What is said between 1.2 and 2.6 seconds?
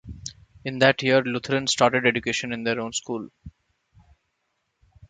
Lutherans started education